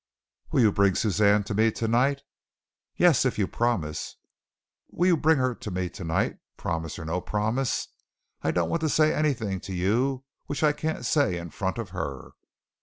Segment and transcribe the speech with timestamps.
[0.51, 2.23] "Will you bring Suzanne to me tonight?"
[2.95, 4.15] "Yes, if you promise."
[4.89, 7.87] "Will you bring her to me tonight, promise or no promise?
[8.41, 11.91] I don't want to say anything to you which I can't say in front of
[11.91, 12.31] her."